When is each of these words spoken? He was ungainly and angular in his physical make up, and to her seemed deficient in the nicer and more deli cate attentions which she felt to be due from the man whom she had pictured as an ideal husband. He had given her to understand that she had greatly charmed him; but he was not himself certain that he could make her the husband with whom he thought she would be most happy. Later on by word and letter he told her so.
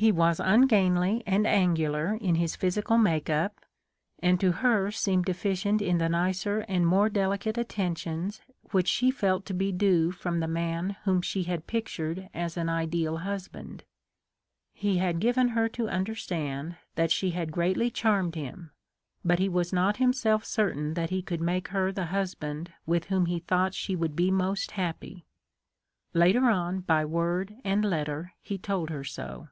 He 0.00 0.10
was 0.12 0.40
ungainly 0.40 1.22
and 1.26 1.46
angular 1.46 2.14
in 2.22 2.36
his 2.36 2.56
physical 2.56 2.96
make 2.96 3.28
up, 3.28 3.66
and 4.20 4.40
to 4.40 4.50
her 4.50 4.90
seemed 4.90 5.26
deficient 5.26 5.82
in 5.82 5.98
the 5.98 6.08
nicer 6.08 6.60
and 6.60 6.86
more 6.86 7.10
deli 7.10 7.36
cate 7.36 7.58
attentions 7.58 8.40
which 8.70 8.88
she 8.88 9.10
felt 9.10 9.44
to 9.44 9.52
be 9.52 9.72
due 9.72 10.10
from 10.10 10.40
the 10.40 10.48
man 10.48 10.96
whom 11.04 11.20
she 11.20 11.42
had 11.42 11.66
pictured 11.66 12.30
as 12.32 12.56
an 12.56 12.70
ideal 12.70 13.18
husband. 13.18 13.84
He 14.72 14.96
had 14.96 15.20
given 15.20 15.48
her 15.48 15.68
to 15.68 15.90
understand 15.90 16.76
that 16.94 17.10
she 17.10 17.32
had 17.32 17.52
greatly 17.52 17.90
charmed 17.90 18.36
him; 18.36 18.70
but 19.22 19.38
he 19.38 19.50
was 19.50 19.70
not 19.70 19.98
himself 19.98 20.46
certain 20.46 20.94
that 20.94 21.10
he 21.10 21.20
could 21.20 21.42
make 21.42 21.68
her 21.68 21.92
the 21.92 22.06
husband 22.06 22.72
with 22.86 23.04
whom 23.08 23.26
he 23.26 23.38
thought 23.40 23.74
she 23.74 23.94
would 23.94 24.16
be 24.16 24.30
most 24.30 24.70
happy. 24.70 25.26
Later 26.14 26.46
on 26.48 26.80
by 26.80 27.04
word 27.04 27.54
and 27.64 27.84
letter 27.84 28.32
he 28.40 28.56
told 28.56 28.88
her 28.88 29.04
so. 29.04 29.48